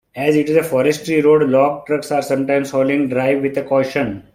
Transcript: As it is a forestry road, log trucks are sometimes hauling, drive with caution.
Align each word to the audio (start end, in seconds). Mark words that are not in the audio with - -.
As 0.15 0.35
it 0.35 0.49
is 0.49 0.57
a 0.57 0.63
forestry 0.63 1.21
road, 1.21 1.47
log 1.47 1.85
trucks 1.85 2.11
are 2.11 2.23
sometimes 2.23 2.71
hauling, 2.71 3.07
drive 3.07 3.43
with 3.43 3.53
caution. 3.69 4.23